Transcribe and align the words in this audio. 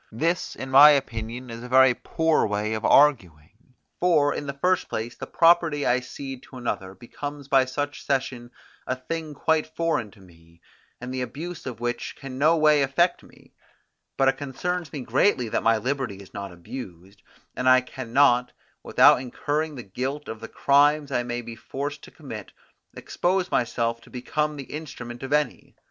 This, 0.11 0.55
in 0.55 0.71
my 0.71 0.89
opinion, 0.89 1.51
is 1.51 1.61
a 1.61 1.69
very 1.69 1.93
poor 1.93 2.47
way 2.47 2.73
of 2.73 2.83
arguing; 2.83 3.75
for, 3.99 4.33
in 4.33 4.47
the 4.47 4.53
first 4.53 4.89
place, 4.89 5.15
the 5.15 5.27
property 5.27 5.85
I 5.85 5.99
cede 5.99 6.41
to 6.49 6.57
another 6.57 6.95
becomes 6.95 7.47
by 7.47 7.65
such 7.65 8.03
cession 8.03 8.49
a 8.87 8.95
thing 8.95 9.35
quite 9.35 9.67
foreign 9.75 10.09
to 10.09 10.19
me, 10.19 10.59
and 10.99 11.13
the 11.13 11.21
abuse 11.21 11.67
of 11.67 11.79
which 11.79 12.15
can 12.15 12.39
no 12.39 12.57
way 12.57 12.81
affect 12.81 13.21
me; 13.21 13.53
but 14.17 14.27
it 14.27 14.37
concerns 14.37 14.91
me 14.91 15.01
greatly 15.01 15.49
that 15.49 15.61
my 15.61 15.77
liberty 15.77 16.15
is 16.15 16.33
not 16.33 16.51
abused, 16.51 17.21
and 17.55 17.69
I 17.69 17.81
can 17.81 18.11
not, 18.11 18.53
without 18.81 19.21
incurring 19.21 19.75
the 19.75 19.83
guilt 19.83 20.27
of 20.27 20.39
the 20.39 20.47
crimes 20.47 21.11
I 21.11 21.21
may 21.21 21.43
be 21.43 21.55
forced 21.55 22.01
to 22.05 22.09
commit, 22.09 22.53
expose 22.95 23.51
myself 23.51 24.01
to 24.01 24.09
become 24.09 24.55
the 24.55 24.63
instrument 24.73 25.21
of 25.21 25.31
any. 25.31 25.75